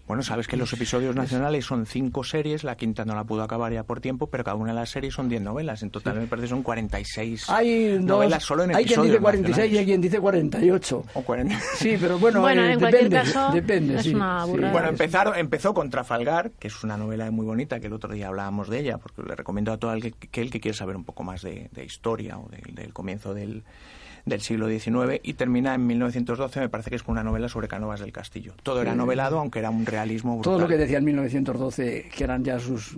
Bueno, 0.06 0.22
sabes 0.22 0.46
que 0.46 0.56
los 0.56 0.72
episodios 0.72 1.16
nacionales 1.16 1.64
son 1.64 1.84
cinco 1.84 2.22
series, 2.22 2.62
la 2.62 2.76
quinta 2.76 3.04
no 3.04 3.16
la 3.16 3.24
pudo 3.24 3.42
acabar 3.42 3.72
ya 3.72 3.82
por 3.82 4.00
tiempo, 4.00 4.28
pero 4.28 4.44
cada 4.44 4.54
una 4.54 4.70
de 4.70 4.76
las 4.78 4.90
series 4.90 5.12
son 5.14 5.28
10 5.28 5.42
novelas. 5.42 5.82
En 5.82 5.90
total 5.90 6.20
me 6.20 6.28
parece 6.28 6.46
son 6.46 6.62
46 6.62 7.50
Hay, 7.50 7.94
dos- 7.94 8.02
novelas 8.04 8.44
solo 8.44 8.62
en 8.62 8.70
hay 8.70 8.84
quien 8.84 9.00
episodios 9.00 9.12
dice 9.14 9.20
46 9.22 9.56
y 9.56 9.60
hay 9.60 9.66
nacionales. 9.66 9.86
quien 9.86 10.00
dice 10.02 10.20
48. 10.20 11.04
O 11.14 11.22
40. 11.22 11.60
Sí, 11.74 11.96
pero 12.00 12.20
bueno, 12.20 12.40
Bueno, 12.40 12.62
eh, 12.62 12.72
en 12.74 12.78
cualquier 12.78 13.08
depende, 13.08 13.32
caso, 13.32 13.52
depende, 13.52 13.96
es 13.96 14.02
sí, 14.04 14.14
una 14.14 14.44
sí. 14.44 14.50
burrada. 14.52 14.72
Bueno, 14.72 14.88
empezaron, 14.90 15.36
empezó 15.36 15.74
con 15.74 15.90
Trafalgar, 15.90 16.52
que 16.52 16.68
es 16.68 16.84
una 16.84 16.96
novela 16.96 17.28
muy 17.32 17.44
bonita, 17.44 17.80
que 17.80 17.88
el 17.88 17.92
otro 17.92 18.12
día 18.12 18.28
hablábamos 18.28 18.68
de 18.68 18.78
ella, 18.78 18.98
porque 18.98 19.22
le 19.24 19.34
recomiendo 19.34 19.72
a 19.72 19.78
todo 19.78 19.92
el 19.92 20.02
que, 20.02 20.12
que 20.12 20.40
el 20.40 20.50
que 20.52 20.60
quiere 20.60 20.76
saber 20.76 20.94
un 20.94 21.02
poco 21.04 21.24
más 21.24 21.42
de, 21.42 21.68
de 21.72 21.84
historia 21.84 22.38
o 22.38 22.48
del 22.72 22.92
comienzo 22.92 23.34
del, 23.34 23.64
del 24.26 24.40
siglo 24.40 24.68
XIX, 24.68 25.20
y 25.22 25.34
termina 25.34 25.74
en 25.74 25.86
1912, 25.86 26.60
me 26.60 26.68
parece 26.68 26.90
que 26.90 26.96
es 26.96 27.02
con 27.02 27.12
una 27.12 27.22
novela 27.22 27.48
sobre 27.48 27.68
Cánovas 27.68 28.00
del 28.00 28.12
Castillo. 28.12 28.54
Todo 28.62 28.82
era 28.82 28.94
novelado, 28.94 29.38
aunque 29.38 29.60
era 29.60 29.70
un 29.70 29.86
realismo 29.86 30.34
brutal. 30.34 30.52
Todo 30.52 30.60
lo 30.60 30.68
que 30.68 30.76
decía 30.76 30.98
en 30.98 31.04
1912, 31.04 32.08
que 32.14 32.24
eran 32.24 32.44
ya 32.44 32.58
sus, 32.58 32.96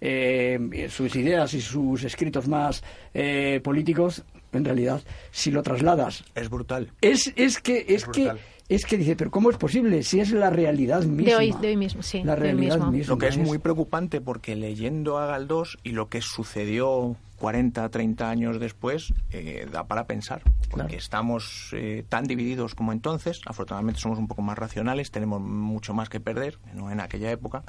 eh, 0.00 0.88
sus 0.88 1.14
ideas 1.16 1.52
y 1.54 1.60
sus 1.60 2.04
escritos 2.04 2.46
más 2.46 2.82
eh, 3.12 3.60
políticos, 3.64 4.22
en 4.52 4.64
realidad, 4.64 5.02
si 5.32 5.50
lo 5.50 5.62
trasladas, 5.64 6.24
Es 6.36 6.48
brutal. 6.48 6.90
es, 7.00 7.32
es 7.34 7.60
que 7.60 7.84
es, 7.88 8.04
que. 8.06 8.32
Es 8.68 8.86
que 8.86 8.96
dice, 8.96 9.14
pero 9.16 9.30
¿cómo 9.30 9.50
es 9.50 9.56
posible 9.56 10.02
si 10.02 10.20
es 10.20 10.30
la 10.32 10.50
realidad 10.50 11.02
misma? 11.04 11.30
De 11.30 11.36
hoy, 11.36 11.54
de 11.60 11.68
hoy 11.68 11.76
mismo, 11.76 12.02
sí. 12.02 12.22
La 12.24 12.34
realidad 12.34 12.76
mismo. 12.76 12.90
misma. 12.92 13.12
Lo 13.14 13.18
que 13.18 13.28
es 13.28 13.36
muy 13.36 13.58
preocupante 13.58 14.20
porque 14.20 14.56
leyendo 14.56 15.18
a 15.18 15.26
Galdós 15.26 15.78
y 15.82 15.90
lo 15.90 16.08
que 16.08 16.20
sucedió 16.22 17.16
40, 17.38 17.86
30 17.90 18.30
años 18.30 18.58
después, 18.60 19.12
eh, 19.32 19.66
da 19.70 19.84
para 19.84 20.06
pensar. 20.06 20.42
Porque 20.70 20.86
Claro. 20.86 20.94
estamos 20.94 21.70
eh, 21.72 22.04
tan 22.08 22.24
divididos 22.24 22.74
como 22.74 22.92
entonces. 22.92 23.40
Afortunadamente 23.44 24.00
somos 24.00 24.18
un 24.18 24.28
poco 24.28 24.40
más 24.40 24.56
racionales, 24.56 25.10
tenemos 25.10 25.42
mucho 25.42 25.92
más 25.92 26.08
que 26.08 26.20
perder, 26.20 26.58
no 26.74 26.90
en 26.90 27.00
aquella 27.00 27.30
época. 27.30 27.64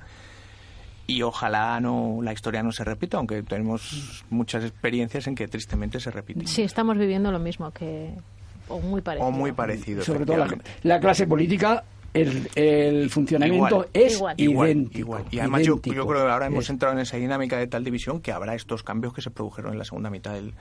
Y 1.08 1.22
ojalá 1.24 1.80
no 1.82 2.20
la 2.24 2.32
historia 2.34 2.64
no 2.64 2.72
se 2.72 2.84
repita, 2.84 3.18
aunque 3.18 3.44
tenemos 3.44 4.24
muchas 4.30 4.64
experiencias 4.64 5.28
en 5.28 5.36
que 5.36 5.48
tristemente 5.48 6.00
se 6.00 6.10
repite. 6.10 6.48
Sí, 6.48 6.62
estamos 6.64 6.98
viviendo 6.98 7.32
lo 7.32 7.40
mismo 7.40 7.70
que... 7.72 8.12
O 8.68 8.80
muy 8.80 9.02
parecido. 9.02 9.28
O 9.28 9.32
muy 9.32 9.52
parecido. 9.52 10.04
Sobre 10.04 10.26
todo 10.26 10.46
la, 10.84 11.00
clase 11.00 11.28
política, 11.28 11.84
el, 12.14 12.50
el 12.56 13.10
funcionamiento 13.10 13.68
Igual. 13.68 13.88
es 13.94 14.14
Igual. 14.16 14.36
Idéntico. 14.70 15.00
igual. 15.00 15.26
Y 15.32 15.40
además 15.40 15.62
yo, 15.64 15.74
idéntico. 15.74 15.96
yo 15.96 16.08
creo 16.08 16.26
que 16.26 16.32
ahora 16.32 16.46
hemos 16.48 16.64
Es- 16.66 16.70
entrado 16.70 16.94
en 16.96 17.02
esa 17.02 17.18
dinámica 17.18 17.58
de 17.58 17.68
tal 17.68 17.84
división 17.84 18.22
que 18.22 18.32
habrá 18.32 18.56
estos 18.56 18.84
cambios 18.84 19.14
que 19.14 19.22
se 19.22 19.32
produjeron 19.32 19.74
en 19.74 19.80
la 19.80 19.86
segunda 19.86 20.10
mitad 20.10 20.34
del, 20.34 20.54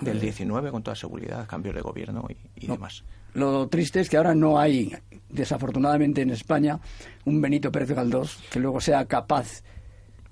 del 0.00 0.20
19 0.20 0.70
con 0.70 0.82
toda 0.82 0.96
seguridad, 0.96 1.46
cambios 1.46 1.74
de 1.74 1.80
gobierno 1.82 2.26
y, 2.28 2.64
y 2.64 2.66
No. 2.68 2.74
demás. 2.74 3.04
Lo 3.34 3.66
triste 3.68 4.00
es 4.00 4.10
que 4.10 4.16
ahora 4.18 4.34
no 4.34 4.58
hay, 4.58 4.94
desafortunadamente 5.30 6.20
en 6.22 6.30
España, 6.30 6.78
un 7.24 7.40
Benito 7.40 7.72
Pérez 7.72 7.90
Galdós 7.92 8.38
que 8.50 8.60
luego 8.60 8.80
sea 8.80 9.06
capaz 9.06 9.62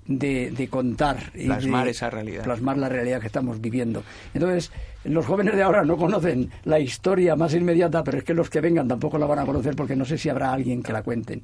de, 0.07 0.51
de 0.51 0.67
contar 0.67 1.31
y 1.35 1.45
Plasmar 1.45 1.85
de 1.85 1.91
esa 1.91 2.09
realidad. 2.09 2.43
plasmar 2.43 2.77
la 2.77 2.89
realidad 2.89 3.21
que 3.21 3.27
estamos 3.27 3.61
viviendo. 3.61 4.03
Entonces, 4.33 4.71
los 5.03 5.25
jóvenes 5.25 5.55
de 5.55 5.63
ahora 5.63 5.83
no 5.83 5.97
conocen 5.97 6.49
la 6.65 6.79
historia 6.79 7.35
más 7.35 7.53
inmediata, 7.53 8.03
pero 8.03 8.17
es 8.17 8.23
que 8.23 8.33
los 8.33 8.49
que 8.49 8.61
vengan 8.61 8.87
tampoco 8.87 9.17
la 9.17 9.25
van 9.25 9.39
a 9.39 9.45
conocer 9.45 9.75
porque 9.75 9.95
no 9.95 10.05
sé 10.05 10.17
si 10.17 10.29
habrá 10.29 10.51
alguien 10.53 10.81
que 10.83 10.91
la 10.93 11.03
cuenten. 11.03 11.43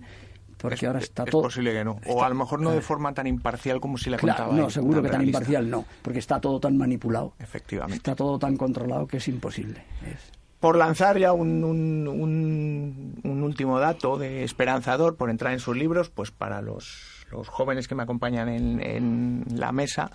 Porque 0.57 0.73
es, 0.75 0.83
ahora 0.85 0.97
está 0.99 1.23
es 1.23 1.29
todo... 1.29 1.43
posible 1.43 1.71
que 1.71 1.85
no. 1.85 1.91
O 1.91 1.99
está- 2.13 2.25
a 2.25 2.29
lo 2.29 2.35
mejor 2.35 2.59
no 2.59 2.71
de 2.71 2.81
forma 2.81 3.13
tan 3.13 3.27
imparcial 3.27 3.79
como 3.79 3.97
si 3.99 4.09
la 4.09 4.17
Claro, 4.17 4.45
contaba. 4.45 4.57
no, 4.59 4.69
seguro 4.71 5.03
que 5.03 5.09
tan 5.09 5.19
realista. 5.19 5.37
imparcial 5.37 5.69
no, 5.69 5.85
porque 6.01 6.17
está 6.17 6.41
todo 6.41 6.59
tan 6.59 6.75
manipulado, 6.77 7.33
Efectivamente. 7.39 7.97
está 7.97 8.15
todo 8.15 8.39
tan 8.39 8.57
controlado 8.57 9.05
que 9.05 9.17
es 9.17 9.27
imposible. 9.27 9.83
Es- 10.03 10.31
Por 10.59 10.75
lanzar 10.75 11.19
ya 11.19 11.31
un, 11.31 11.63
un- 11.63 12.07
un 12.07 13.21
último 13.48 13.80
dato 13.80 14.18
de 14.18 14.44
esperanzador, 14.44 15.16
por 15.18 15.30
entrar 15.30 15.54
en 15.54 15.60
sus 15.60 15.75
libros, 15.75 16.10
pues 16.10 16.30
para 16.32 16.62
los, 16.62 17.25
los 17.32 17.48
jóvenes 17.48 17.88
que 17.88 17.96
me 17.96 18.04
acompañan 18.04 18.48
en, 18.50 18.80
en 18.82 19.44
la 19.56 19.72
mesa, 19.72 20.12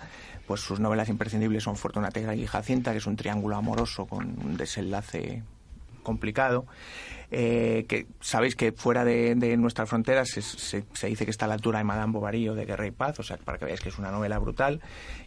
pues 0.47 0.61
sus 0.61 0.79
novelas 0.79 1.09
imprescindibles 1.09 1.63
son 1.63 1.75
Fortuna 1.75 2.09
Tegra 2.11 2.35
y 2.35 2.47
Jacinta, 2.47 2.91
que 2.91 2.99
es 2.99 3.07
un 3.07 3.15
triángulo 3.17 3.55
amoroso 3.57 4.05
con 4.05 4.25
un 4.45 4.55
desenlace 4.57 5.43
complicado. 6.03 6.65
eh, 7.31 7.85
que 7.87 8.05
sabéis 8.19 8.55
que 8.55 8.73
fuera 8.73 9.03
de, 9.05 9.33
de 9.35 9.55
nuestras 9.57 9.89
fronteras 9.89 10.27
se, 10.29 10.41
se- 10.41 10.83
se 10.93 11.07
dice 11.07 11.23
que 11.25 11.31
está 11.31 11.45
a 11.45 11.47
la 11.47 11.53
altura 11.55 11.79
de 11.79 11.83
Madame 11.85 12.11
Bovary 12.13 12.47
o 12.49 12.53
de 12.55 12.65
Guerra 12.65 12.85
y 12.85 12.91
Paz, 12.91 13.19
o 13.19 13.23
sea, 13.23 13.37
para 13.37 13.57
que 13.57 13.65
veáis 13.65 13.79
que 13.79 13.89
es 13.89 13.97
una 13.97 14.11
novela 14.11 14.37
brutal. 14.37 14.81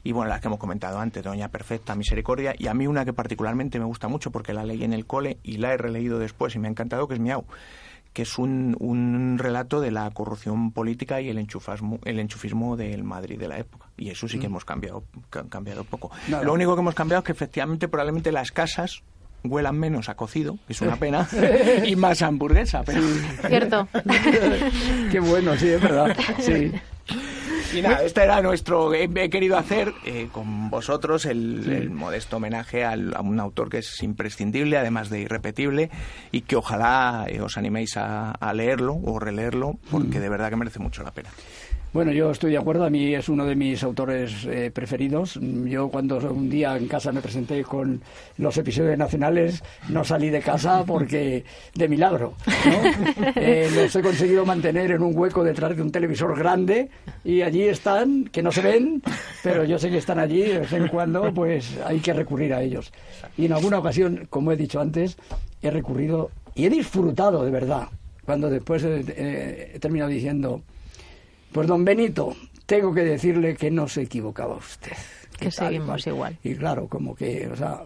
Y 0.04 0.12
bueno, 0.12 0.28
las 0.28 0.40
que 0.40 0.46
hemos 0.48 0.60
comentado 0.60 1.00
antes, 1.00 1.24
Doña 1.24 1.48
Perfecta, 1.48 1.94
Misericordia, 1.96 2.54
y 2.56 2.68
a 2.68 2.74
mí 2.74 2.86
una 2.86 3.04
que 3.04 3.12
particularmente 3.14 3.78
me 3.80 3.86
gusta 3.86 4.06
mucho 4.06 4.30
porque 4.30 4.52
la 4.52 4.64
leí 4.64 4.84
en 4.84 4.92
el 4.92 5.06
cole 5.06 5.38
y 5.42 5.56
la 5.56 5.72
he 5.72 5.76
releído 5.78 6.18
después 6.20 6.54
y 6.54 6.58
me 6.60 6.68
ha 6.68 6.70
encantado, 6.70 7.08
que 7.08 7.14
es 7.14 7.20
Miau 7.20 7.44
que 8.16 8.22
es 8.22 8.38
un, 8.38 8.74
un 8.80 9.36
relato 9.38 9.78
de 9.82 9.90
la 9.90 10.08
corrupción 10.10 10.72
política 10.72 11.20
y 11.20 11.28
el 11.28 11.36
enchufasmo, 11.36 11.98
el 12.06 12.18
enchufismo 12.18 12.74
del 12.74 13.04
Madrid 13.04 13.38
de 13.38 13.46
la 13.46 13.58
época. 13.58 13.90
Y 13.98 14.08
eso 14.08 14.26
sí 14.26 14.38
que 14.38 14.46
hemos 14.46 14.64
cambiado, 14.64 15.04
ca- 15.28 15.44
cambiado 15.50 15.84
poco. 15.84 16.10
Nada. 16.28 16.42
Lo 16.42 16.54
único 16.54 16.74
que 16.74 16.80
hemos 16.80 16.94
cambiado 16.94 17.18
es 17.18 17.26
que 17.26 17.32
efectivamente 17.32 17.88
probablemente 17.88 18.32
las 18.32 18.52
casas 18.52 19.02
huelan 19.44 19.78
menos 19.78 20.08
a 20.08 20.14
cocido, 20.14 20.56
que 20.66 20.72
es 20.72 20.80
una 20.80 20.96
pena, 21.04 21.28
y 21.84 21.94
más 21.94 22.22
a 22.22 22.28
hamburguesa. 22.28 22.82
Pero... 22.84 23.02
Cierto. 23.48 23.86
Qué 25.12 25.20
bueno, 25.20 25.54
sí, 25.58 25.68
es 25.68 25.82
verdad. 25.82 26.16
Sí. 26.40 26.72
Y 27.74 27.82
nada, 27.82 28.02
este 28.02 28.22
era 28.22 28.40
nuestro. 28.42 28.94
He, 28.94 29.04
he 29.14 29.30
querido 29.30 29.56
hacer 29.58 29.92
eh, 30.04 30.28
con 30.32 30.70
vosotros 30.70 31.24
el, 31.26 31.70
el 31.70 31.90
modesto 31.90 32.36
homenaje 32.36 32.84
al- 32.84 33.14
a 33.14 33.20
un 33.20 33.38
autor 33.40 33.68
que 33.70 33.78
es 33.78 34.02
imprescindible, 34.02 34.76
además 34.78 35.10
de 35.10 35.20
irrepetible, 35.20 35.90
y 36.32 36.42
que 36.42 36.56
ojalá 36.56 37.26
eh, 37.28 37.40
os 37.40 37.56
animéis 37.56 37.96
a, 37.96 38.30
a 38.32 38.52
leerlo 38.54 38.94
o 38.94 39.18
releerlo, 39.18 39.78
porque 39.90 40.20
de 40.20 40.28
verdad 40.28 40.50
que 40.50 40.56
merece 40.56 40.78
mucho 40.78 41.02
la 41.02 41.10
pena. 41.10 41.30
Bueno, 41.96 42.12
yo 42.12 42.30
estoy 42.30 42.50
de 42.50 42.58
acuerdo. 42.58 42.84
A 42.84 42.90
mí 42.90 43.14
es 43.14 43.30
uno 43.30 43.46
de 43.46 43.56
mis 43.56 43.82
autores 43.82 44.44
eh, 44.44 44.70
preferidos. 44.70 45.40
Yo 45.64 45.88
cuando 45.88 46.18
un 46.18 46.50
día 46.50 46.76
en 46.76 46.88
casa 46.88 47.10
me 47.10 47.22
presenté 47.22 47.64
con 47.64 48.02
los 48.36 48.54
episodios 48.58 48.98
nacionales, 48.98 49.62
no 49.88 50.04
salí 50.04 50.28
de 50.28 50.42
casa 50.42 50.84
porque 50.86 51.42
de 51.74 51.88
milagro. 51.88 52.34
¿no? 52.66 53.32
Eh, 53.36 53.70
los 53.74 53.96
he 53.96 54.02
conseguido 54.02 54.44
mantener 54.44 54.90
en 54.90 55.02
un 55.02 55.16
hueco 55.16 55.42
detrás 55.42 55.74
de 55.74 55.80
un 55.80 55.90
televisor 55.90 56.38
grande 56.38 56.90
y 57.24 57.40
allí 57.40 57.62
están, 57.62 58.24
que 58.24 58.42
no 58.42 58.52
se 58.52 58.60
ven, 58.60 59.02
pero 59.42 59.64
yo 59.64 59.78
sé 59.78 59.88
que 59.88 59.96
están 59.96 60.18
allí. 60.18 60.42
De 60.42 60.58
vez 60.60 60.72
en 60.74 60.88
cuando, 60.88 61.32
pues 61.32 61.78
hay 61.86 62.00
que 62.00 62.12
recurrir 62.12 62.52
a 62.52 62.62
ellos. 62.62 62.92
Y 63.38 63.46
en 63.46 63.54
alguna 63.54 63.78
ocasión, 63.78 64.26
como 64.28 64.52
he 64.52 64.56
dicho 64.56 64.80
antes, 64.80 65.16
he 65.62 65.70
recurrido 65.70 66.30
y 66.54 66.66
he 66.66 66.70
disfrutado 66.70 67.42
de 67.42 67.50
verdad. 67.50 67.88
Cuando 68.26 68.50
después 68.50 68.84
eh, 68.84 69.72
he 69.74 69.78
terminado 69.78 70.10
diciendo. 70.10 70.62
Pues 71.56 71.68
don 71.68 71.86
Benito, 71.86 72.36
tengo 72.66 72.92
que 72.92 73.00
decirle 73.00 73.56
que 73.56 73.70
no 73.70 73.88
se 73.88 74.02
equivocaba 74.02 74.56
usted. 74.56 74.92
Que 75.38 75.48
tal, 75.48 75.68
seguimos 75.68 76.04
cual. 76.04 76.14
igual. 76.14 76.38
Y 76.44 76.54
claro, 76.54 76.86
como 76.86 77.16
que, 77.16 77.48
o 77.48 77.56
sea, 77.56 77.80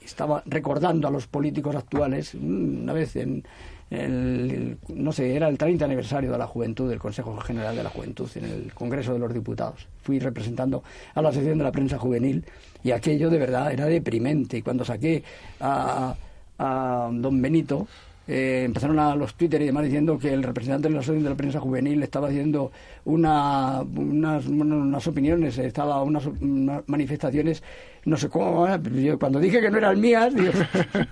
estaba 0.00 0.44
recordando 0.46 1.08
a 1.08 1.10
los 1.10 1.26
políticos 1.26 1.74
actuales, 1.74 2.36
mm, 2.36 2.82
una 2.84 2.92
vez 2.92 3.16
en 3.16 3.42
el, 3.90 4.78
no 4.90 5.10
sé, 5.10 5.34
era 5.34 5.48
el 5.48 5.58
30 5.58 5.86
aniversario 5.86 6.30
de 6.30 6.38
la 6.38 6.46
juventud, 6.46 6.88
del 6.88 7.00
Consejo 7.00 7.36
General 7.38 7.74
de 7.74 7.82
la 7.82 7.90
Juventud, 7.90 8.30
en 8.36 8.44
el 8.44 8.72
Congreso 8.74 9.12
de 9.12 9.18
los 9.18 9.34
Diputados. 9.34 9.88
Fui 10.04 10.20
representando 10.20 10.84
a 11.12 11.20
la 11.20 11.32
sección 11.32 11.58
de 11.58 11.64
la 11.64 11.72
prensa 11.72 11.98
juvenil 11.98 12.44
y 12.84 12.92
aquello 12.92 13.28
de 13.28 13.38
verdad 13.38 13.72
era 13.72 13.86
deprimente. 13.86 14.58
Y 14.58 14.62
cuando 14.62 14.84
saqué 14.84 15.24
a, 15.58 16.14
a 16.60 17.10
don 17.12 17.42
Benito, 17.42 17.88
eh, 18.32 18.62
empezaron 18.64 18.96
a 19.00 19.16
los 19.16 19.34
Twitter 19.34 19.60
y 19.60 19.66
demás 19.66 19.82
diciendo 19.82 20.16
que 20.16 20.32
el 20.32 20.44
representante 20.44 20.86
de 20.86 20.94
la 20.94 21.00
asociación 21.00 21.24
de 21.24 21.30
la 21.30 21.36
prensa 21.36 21.58
juvenil 21.58 22.00
estaba 22.00 22.28
haciendo 22.28 22.70
una, 23.04 23.82
unas, 23.82 24.46
unas 24.46 25.06
opiniones, 25.08 25.58
estaba 25.58 26.00
unas, 26.04 26.26
unas 26.26 26.84
manifestaciones, 26.86 27.60
no 28.04 28.16
sé 28.16 28.28
cómo, 28.28 28.66
yo 28.76 29.18
cuando 29.18 29.38
dije 29.40 29.60
que 29.60 29.70
no 29.70 29.78
eran 29.78 30.00
mías, 30.00 30.34
digo, 30.34 30.52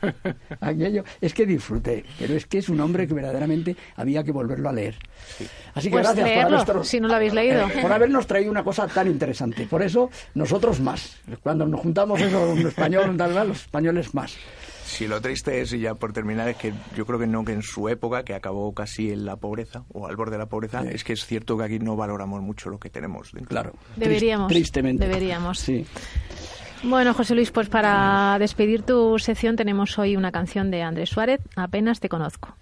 aquello, 0.61 1.05
es 1.21 1.35
que 1.35 1.47
disfruté, 1.47 2.05
pero 2.19 2.35
es 2.35 2.47
que 2.47 2.59
es 2.59 2.69
un 2.69 2.81
hombre 2.81 3.07
que 3.07 3.15
verdaderamente 3.15 3.77
había 3.97 4.23
que 4.25 4.33
volverlo 4.33 4.69
a 4.69 4.73
leer. 4.73 4.97
Así 5.75 5.89
que 5.89 5.93
pues 5.93 6.05
gracias 6.05 6.29
por, 6.29 6.55
habernos, 6.55 6.89
si 6.89 7.01
no 7.01 7.09
lo 7.09 7.15
habéis 7.15 7.33
eh, 7.33 7.37
leído. 7.37 7.69
por 7.83 7.93
habernos 7.93 8.27
traído 8.27 8.51
una 8.51 8.65
cosa 8.65 8.87
tan 8.89 9.07
interesante. 9.09 9.67
Por 9.67 9.83
eso, 9.83 10.11
nosotros 10.35 10.81
más. 10.81 11.17
Cuando 11.43 11.67
nos 11.67 11.81
juntamos 11.81 12.21
eso, 12.21 12.51
un 12.51 12.67
español, 12.67 13.17
tal 13.17 13.49
los 13.49 13.63
españoles 13.63 14.15
más. 14.15 14.37
Sí, 14.89 15.07
lo 15.07 15.21
triste 15.21 15.61
es, 15.61 15.73
y 15.75 15.81
ya 15.81 15.95
por 15.95 16.15
terminar, 16.15 16.49
es 16.49 16.57
que 16.57 16.73
yo 16.97 17.05
creo 17.05 17.19
que 17.19 17.27
no 17.27 17.45
que 17.45 17.53
en 17.53 17.63
su 17.63 17.91
época, 17.91 18.25
que 18.25 18.35
acabó 18.35 18.73
casi 18.73 19.13
en 19.13 19.27
la 19.27 19.37
pobreza 19.37 19.85
o 19.93 20.07
al 20.07 20.17
borde 20.17 20.33
de 20.33 20.39
la 20.39 20.47
pobreza, 20.47 20.83
es 20.91 21.05
que 21.05 21.13
es 21.13 21.27
cierto 21.27 21.59
que 21.59 21.65
aquí 21.65 21.79
no 21.79 21.95
valoramos 21.95 22.41
mucho 22.41 22.71
lo 22.71 22.79
que 22.79 22.89
tenemos. 22.89 23.33
Dentro. 23.33 23.51
Claro. 23.51 23.73
Deberíamos. 23.97 24.49
Tristemente. 24.49 25.07
Deberíamos. 25.07 25.59
Sí. 25.59 25.85
Bueno, 26.83 27.13
José 27.13 27.35
Luis, 27.35 27.51
pues 27.51 27.69
para 27.69 28.37
despedir 28.39 28.83
tu 28.83 29.19
sección 29.19 29.57
tenemos 29.57 29.99
hoy 29.99 30.17
una 30.17 30.31
canción 30.31 30.71
de 30.71 30.83
Andrés 30.83 31.11
Suárez, 31.11 31.41
Apenas 31.57 32.01
te 32.01 32.09
conozco. 32.09 32.55